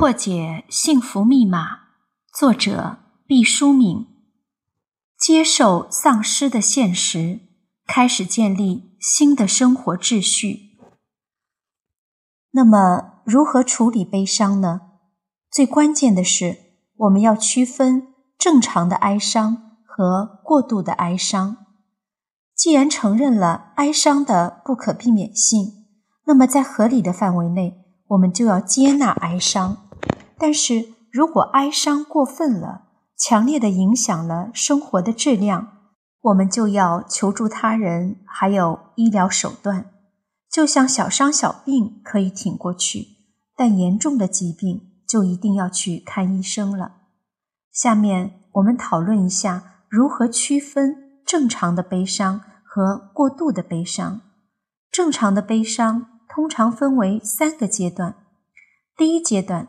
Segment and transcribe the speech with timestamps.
[0.00, 1.80] 破解幸福密码，
[2.32, 4.06] 作者毕淑敏。
[5.18, 7.40] 接受丧失的现实，
[7.86, 10.78] 开始建立新的生活秩序。
[12.52, 14.80] 那么，如何处理悲伤呢？
[15.50, 16.56] 最关键的是，
[16.96, 21.58] 我们要区分正常的哀伤和过度的哀伤。
[22.56, 25.84] 既然承认了哀伤的不可避免性，
[26.24, 29.88] 那么在合理的范围内，我们就要接纳哀伤。
[30.40, 35.68] 但是如果哀伤过分了，强烈的影响了生活的质量，
[36.22, 39.90] 我们就要求助他人，还有医疗手段。
[40.50, 43.06] 就像小伤小病可以挺过去，
[43.54, 46.92] 但严重的疾病就一定要去看医生了。
[47.70, 52.40] 下面我们讨论一下如何区分正常的悲伤。
[52.72, 54.20] 和过度的悲伤，
[54.92, 58.14] 正常的悲伤通常分为三个阶段。
[58.96, 59.66] 第一阶段，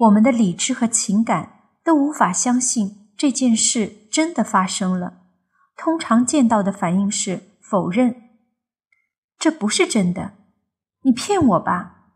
[0.00, 5.24] 我们的理智和情感都无法相信这件事真的发生了，
[5.76, 8.16] 通常见到的反应是否认，
[9.38, 10.32] 这不是真的，
[11.02, 12.06] 你骗我吧，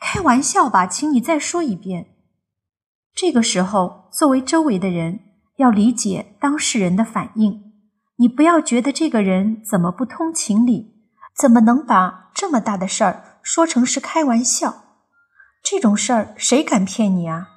[0.00, 2.06] 开玩笑吧，请你再说一遍。
[3.14, 5.20] 这个时候，作为周围的人，
[5.56, 7.74] 要理解当事人的反应。
[8.16, 11.04] 你不要觉得这个人怎么不通情理，
[11.36, 14.89] 怎么能把这么大的事儿说成是开玩笑？
[15.62, 17.48] 这种事儿谁敢骗你啊？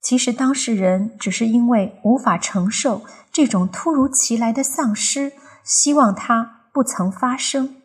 [0.00, 5.32] 其实当事人只是因为无法承受这种突如其来的丧失，
[5.64, 7.76] 希望它不曾发生。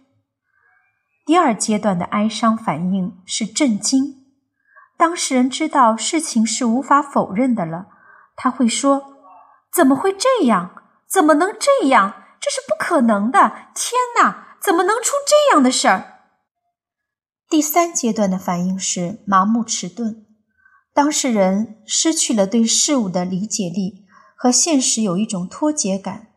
[1.26, 4.26] 第二阶段的哀伤反应是震惊，
[4.98, 7.88] 当事人知道事情是无法否认的了，
[8.36, 9.16] 他会说
[9.72, 12.24] ：“怎么会这样？”怎么能这样？
[12.40, 13.70] 这是不可能的！
[13.76, 16.13] 天哪，怎么能出这样的事儿？
[17.54, 20.26] 第三阶段的反应是麻木迟钝，
[20.92, 24.06] 当事人失去了对事物的理解力，
[24.36, 26.30] 和现实有一种脱节感。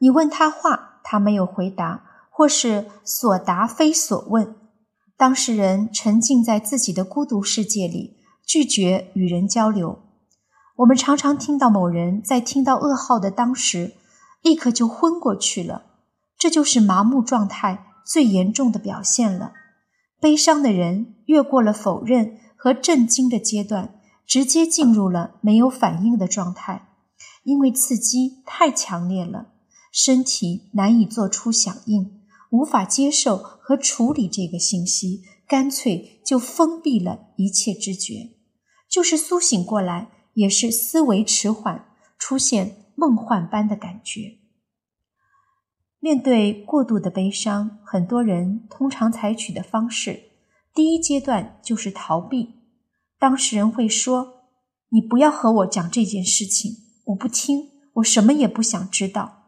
[0.00, 4.56] 你问他话，他没有回答，或是所答非所问。
[5.16, 10.00] 当事人沉浸在自己的孤独世界里，拒绝与人交流。
[10.78, 13.92] 我们常常听到某人在听到噩耗的当时。
[14.42, 15.84] 立刻就昏过去了，
[16.36, 19.52] 这就是麻木状态最严重的表现了。
[20.24, 26.88] 悲伤的人越过了否认和震惊的阶段，直接进入了没有反应的状态，
[27.42, 29.48] 因为刺激太强烈了，
[29.92, 38.30] 身体难以做出响应，无法接受和处理这个信息，干脆就封闭了一切知觉。
[38.88, 41.84] 就是苏醒过来，也是思维迟缓，
[42.16, 42.76] 出现。
[42.96, 44.38] 梦幻般的感觉。
[46.04, 50.20] 面对过度的悲伤，很多人通常采取的方式，
[50.74, 52.56] 第一阶段就是逃避。
[53.18, 54.50] 当事人会说
[54.92, 56.72] ：“你不要和我讲这件事情，
[57.06, 59.44] 我不听，我什么也不想知道。”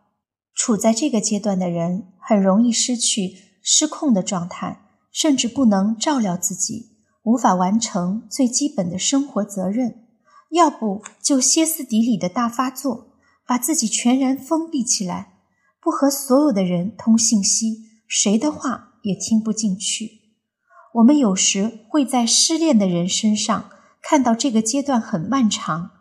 [0.57, 4.81] 处在这个阶段的人很容易失去失控的状态，
[5.13, 10.07] 甚至不能照料自己，无法完成最基本的生活责任，
[10.53, 13.09] 要不就歇斯底里的大发作。
[13.47, 15.35] 把自己全然封闭起来，
[15.87, 20.21] 不和所有的人通信息，谁的话也听不进去。
[20.95, 23.71] 我们有时会在失恋的人身上
[24.03, 25.93] 看到这个阶段很漫长，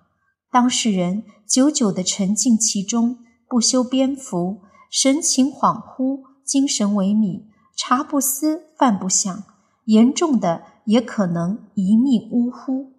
[0.50, 7.44] 当事人久久地沉浸其中，不修边幅，神情恍惚，精神萎靡，
[7.78, 9.44] 茶不思饭不想，
[9.86, 12.94] 严重的也可能一命呜呼。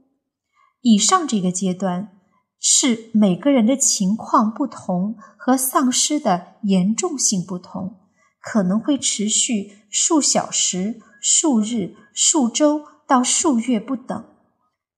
[0.83, 2.16] 以上这个阶段。
[2.61, 7.97] 是每个人的情况不同和丧失的严重性不同，
[8.41, 14.25] 可能会持续数小时、数日、数周到数月不等。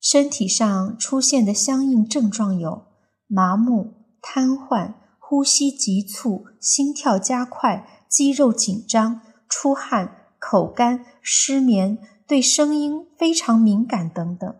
[0.00, 2.86] 身体上出现的相应症状有
[3.26, 14.54] 麻木、瘫痪、呼吸急促、心跳加快、肌肉紧张、出汗、口干、失眠、对声音非常敏感等等。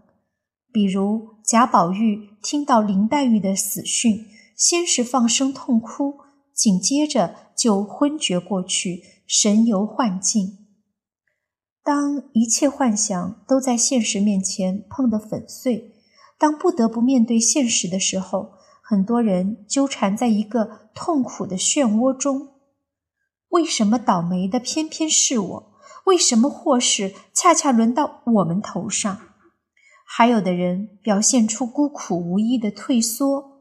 [0.73, 6.19] 比如贾宝玉听到林黛玉的死讯，先是放声痛哭，
[6.53, 10.59] 紧接着就昏厥过去，神游幻境。
[11.83, 15.95] 当一切幻想都在现实面前碰得粉碎，
[16.39, 18.53] 当不得不面对现实的时候，
[18.83, 22.49] 很多人纠缠在一个痛苦的漩涡中。
[23.49, 25.73] 为什么倒霉的偏偏是我？
[26.05, 29.28] 为什么祸事恰恰轮到我们头上？
[30.11, 33.61] 还有的人表现出孤苦无依的退缩，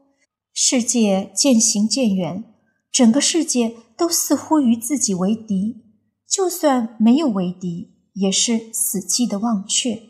[0.54, 2.42] 世界渐行渐远，
[2.90, 5.84] 整个世界都似乎与自己为敌，
[6.26, 10.00] 就算没有为敌，也是死寂的忘却。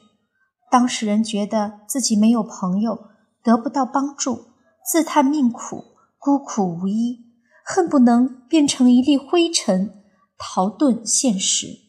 [0.70, 3.08] 当事人觉得自己没有朋友，
[3.43, 4.46] 得不到帮助，
[4.90, 5.85] 自叹命苦，
[6.19, 7.26] 孤苦无依，
[7.64, 10.02] 恨不能变成一粒灰尘，
[10.38, 11.88] 逃遁现实。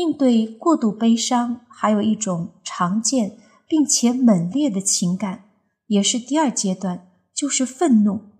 [0.00, 3.36] 应对过度悲伤，还有一种常见
[3.68, 5.50] 并且猛烈的情感，
[5.88, 8.30] 也是第二阶段，就是愤怒。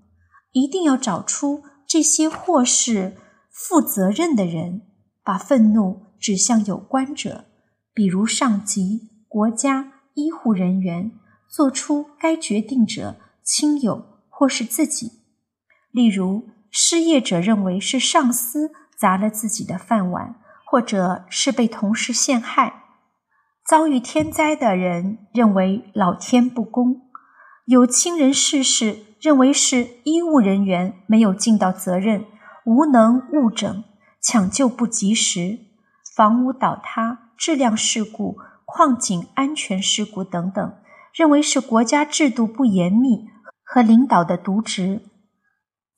[0.53, 3.17] 一定要找出这些或是
[3.53, 4.83] 负责任的人，
[5.23, 7.45] 把愤怒指向有关者，
[7.93, 9.11] 比如上级。
[9.29, 11.13] 国家医护人员
[11.49, 13.15] 做出该决定者
[13.45, 15.21] 亲友或是自己，
[15.93, 20.40] 例如失业者认为是上司砸了自己的饭碗，
[20.71, 22.85] 或者是被同事陷害；
[23.67, 27.11] 遭遇天灾的人认为老天不公，
[27.67, 32.25] 有亲人逝世认为是医务人员没有尽到责任，
[32.65, 33.83] 无能误诊，
[34.23, 35.59] 抢救不及时，
[36.15, 38.37] 房屋倒塌，质量事故。
[38.73, 40.75] 矿井安全事故等等，
[41.13, 43.27] 认为是国家制度不严密
[43.65, 45.03] 和领导的渎职。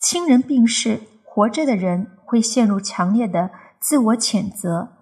[0.00, 3.50] 亲人病逝，活着的人会陷入强烈的
[3.82, 4.92] 自我谴责，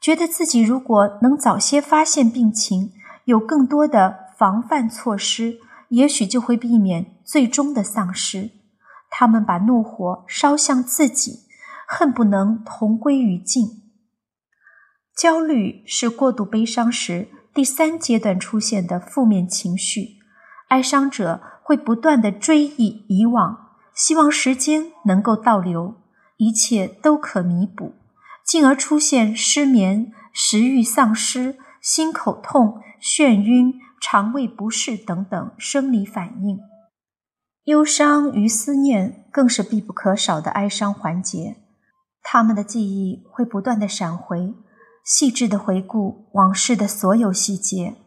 [0.00, 2.90] 觉得自己如果能早些发现病情，
[3.26, 5.58] 有更多的防范措施，
[5.90, 8.50] 也许就会避免最终的丧失。
[9.10, 11.40] 他们把怒火烧向自己，
[11.86, 13.82] 恨不能同归于尽。
[15.14, 20.16] 焦虑是过度悲伤时第三阶段出现的负面情绪，
[20.68, 25.96] 哀伤者会不断的追忆以往，希望时间能够倒流，
[26.38, 27.96] 一切都可弥补，
[28.50, 36.58] 进而出现失眠、食欲丧失、心口痛、眩晕、肠胃不适等等生理反应。
[37.66, 41.58] 忧伤与思念更是必不可少的哀伤环节，
[42.24, 44.52] 他们的记忆会不断的闪回。
[45.04, 47.98] 细致的回顾往事的所有细节，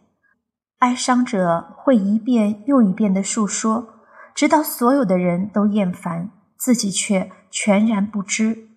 [0.79, 3.87] 哀伤者会一遍又一遍的述说，
[4.35, 8.72] 直到所有的人都厌烦，自己却全然不知，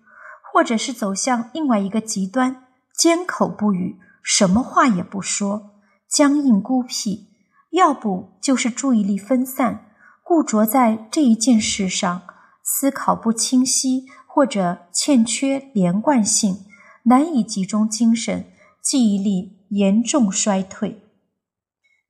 [0.57, 2.63] 或者是走向另外一个极端，
[2.97, 5.75] 缄口不语，什么话也不说，
[6.09, 7.27] 僵硬孤僻；
[7.73, 9.91] 要不就是注意力分散，
[10.23, 12.23] 固着在这一件事上，
[12.63, 16.65] 思考不清晰，或者欠缺连贯性。
[17.03, 18.47] 难以集中精神，
[18.81, 21.03] 记忆力严重衰退。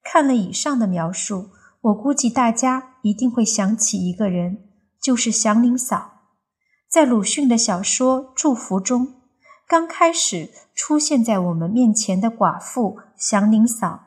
[0.02, 1.50] 看了以上的描述，
[1.82, 4.70] 我估计大家一定会想起一个人，
[5.02, 6.17] 就是祥林嫂。
[6.98, 9.14] 在鲁迅的小说《祝福》中，
[9.68, 14.00] 刚开始出现在我们面前的寡妇祥林嫂，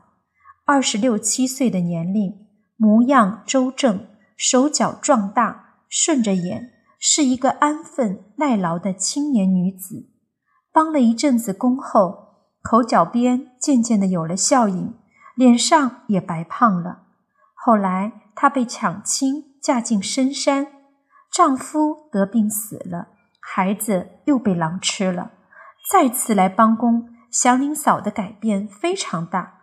[0.67, 10.11] 二十六七岁的年龄，模样周正，手脚壮大，顺着眼，是一个安分耐劳的青年女子。
[10.73, 14.95] 帮了一阵子工后，口角边渐渐的有了笑影，
[15.37, 17.03] 脸上也白胖了。
[17.55, 20.67] 后来她被抢亲，嫁进深山，
[21.33, 23.09] 丈夫得病死了，
[23.41, 25.33] 孩子又被狼吃了。
[25.91, 29.61] 再次来帮工，祥林嫂的改变非常大。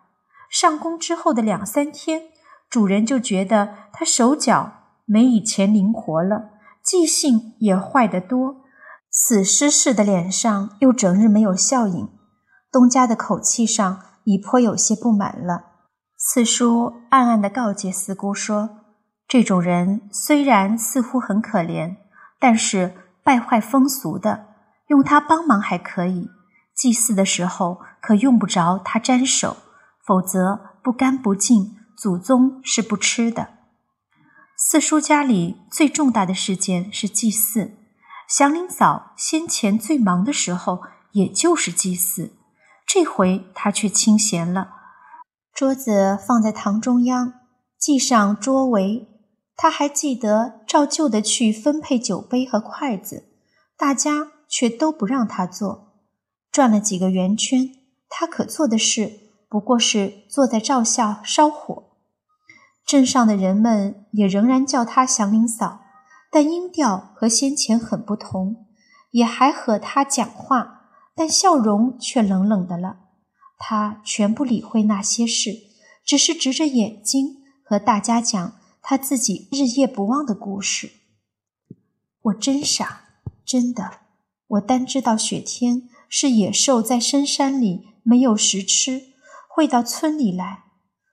[0.50, 2.24] 上工之后的两三天，
[2.70, 4.72] 主人就觉得她手脚
[5.06, 6.52] 没以前灵活了，
[6.84, 8.64] 记性也坏得多。
[9.10, 12.10] 死尸似的脸上又整日没有笑影，
[12.72, 15.64] 东家的口气上已颇有些不满了。
[16.18, 18.77] 四叔暗暗地告诫四姑说
[19.28, 21.98] ：“这种人虽然似乎很可怜，
[22.40, 24.46] 但是败坏风俗的，
[24.88, 26.30] 用他帮忙还可以。
[26.74, 29.58] 祭祀的时候可用不着他沾手，
[30.06, 33.50] 否则不干不净，祖宗是不吃的。”
[34.56, 37.74] 四叔家里最重大的事件是祭祀。
[38.30, 40.82] 祥林嫂先前最忙的时候，
[41.12, 42.34] 也就是祭祀，
[42.86, 44.70] 这回她却清闲了。
[45.54, 47.34] 桌子放在堂中央，
[47.78, 49.08] 系上桌围。
[49.58, 53.26] 他还记得照旧的去分配酒杯和筷子，
[53.76, 55.96] 大家却都不让他做。
[56.52, 57.72] 转了几个圆圈，
[58.08, 61.84] 他可做的事不过是坐在灶下烧火。
[62.86, 65.82] 镇上的人们也仍然叫他祥林嫂。
[66.30, 68.66] 但音调和先前很不同，
[69.12, 72.98] 也还和他讲话，但笑容却冷冷的了。
[73.58, 75.52] 他全不理会那些事，
[76.06, 78.56] 只是直着眼睛和大家讲
[78.90, 80.92] 他自己日夜不忘的故事。
[82.22, 83.02] 我真傻，
[83.46, 84.00] 真的，
[84.48, 89.08] 我单知道雪天是野兽在深山里没有食吃，
[89.50, 90.64] 会到村里来。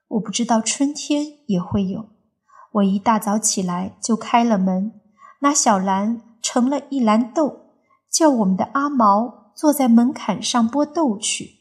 [0.07, 2.11] 我不知道春天也会有。
[2.75, 4.93] 我一大早起来就开了门。
[5.41, 7.73] 拿小篮盛了一篮豆，
[8.09, 11.57] 叫我们的阿毛坐在门槛上剥豆去。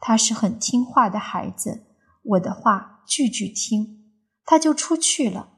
[0.00, 1.84] 他是很听话的孩子，
[2.22, 4.01] 我的话句句听，
[4.44, 5.50] 他就出去了。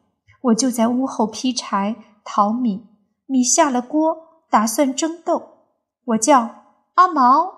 [0.42, 2.86] 我就在屋后劈柴、淘米，
[3.26, 5.50] 米下了锅，打算蒸豆。
[6.04, 6.64] 我叫
[6.94, 7.50] 阿毛，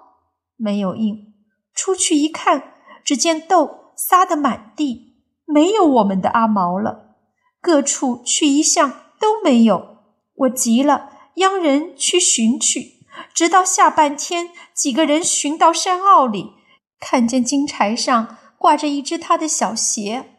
[0.56, 1.35] 没有应。
[1.75, 7.16] 出去一看，只见豆撒得满地，没有我们的阿毛了。
[7.61, 9.99] 各处去一向都没有，
[10.35, 13.04] 我急了，央人去寻去。
[13.35, 16.52] 直到下半天，几个人寻到山坳里，
[17.00, 20.36] 看见金柴上挂着一只他的小鞋，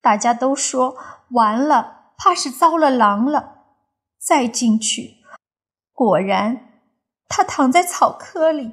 [0.00, 0.96] 大家都说
[1.30, 3.58] 完了，怕是遭了狼了。
[4.18, 5.16] 再进去，
[5.92, 6.82] 果然，
[7.26, 8.72] 他躺在草窠里，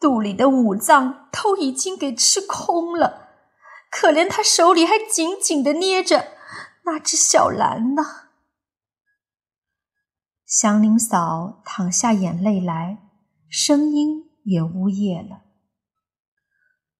[0.00, 3.28] 肚里的五脏都已经给吃空了，
[3.90, 6.28] 可怜他手里还紧紧的捏着
[6.84, 8.02] 那只小蓝呢。
[10.46, 12.98] 祥林嫂淌下眼泪来，
[13.50, 15.42] 声音也呜咽了。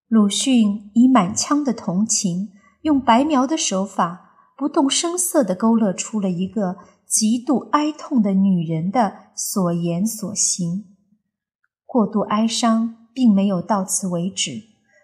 [0.08, 2.52] 鲁迅以满腔的同情，
[2.86, 10.84] 用白描的手法，不动声色地勾勒出了一个极度哀痛的女人的所言所行。
[11.84, 14.62] 过度哀伤并没有到此为止，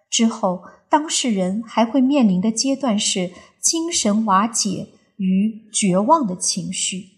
[0.08, 7.08] 之后当事人还会面临的阶段是精神瓦解与绝望的情绪。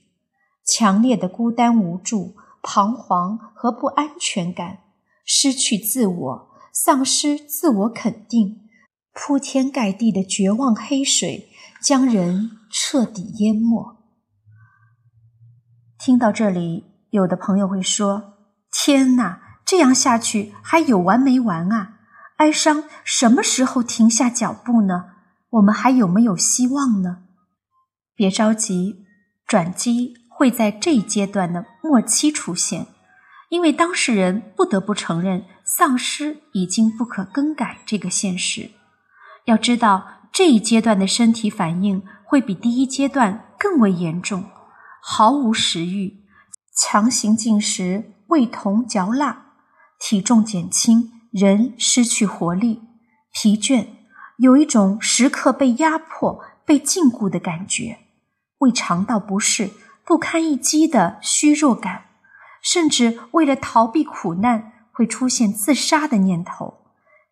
[0.65, 4.79] 强烈的孤单、无助、彷徨和不安全感，
[5.27, 8.64] 失去自我，丧失自我肯定，
[9.15, 11.49] 铺天盖地的绝望黑水
[11.81, 13.97] 将人彻底淹没。
[15.99, 18.35] 听到这里，有的朋友会说
[18.71, 22.01] ：“天哪，这样下去还有完没完啊？
[22.37, 25.05] 哀伤什么时候停下脚步呢？
[25.51, 27.25] 我们还有没有希望呢？”
[28.15, 29.07] 别着急，
[29.47, 30.15] 转机。
[30.37, 32.89] 会在这一阶段的末期出现，
[33.51, 38.73] 因为当事人不得不承认丧失已经不可更改这个现实。
[39.45, 44.45] 要知道，这一阶段的身体反应会比第一阶段更为严重，
[45.03, 46.25] 毫无食欲，
[46.75, 49.53] 强行进食，味同嚼蜡，
[49.99, 52.83] 体重减轻，人失去活力，
[53.33, 53.87] 疲倦，
[54.39, 57.99] 有一种时刻被压迫、被禁锢的感觉，
[58.59, 59.71] 胃肠道不适。
[60.07, 62.03] 不堪一击的虚弱感，
[62.61, 66.84] 甚至为了逃避苦难，会出现自杀的念头。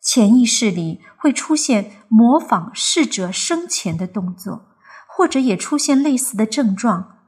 [0.02, 4.66] 潜意识里会出现模仿逝者生前的动作，
[5.06, 7.18] 或者也出现类似的症状：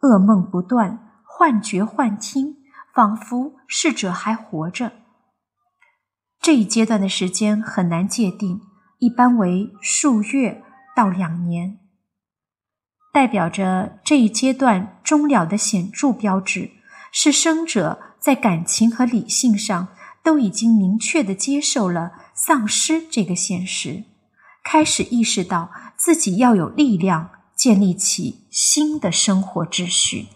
[0.00, 2.56] 噩梦不断，幻觉幻听，
[2.94, 4.92] 仿佛逝者还活着。
[6.40, 8.62] 这一阶段的时间很难界定，
[8.98, 10.64] 一般为数月
[10.96, 11.78] 到两年。
[13.12, 16.70] 代表着这一阶段终了的显著标志，
[17.12, 19.88] 是生者在感情和理性上
[20.22, 24.04] 都已经明确的接受了丧失这个现实，
[24.62, 30.28] 开始意识到自己要有力量建立起新的生活秩序。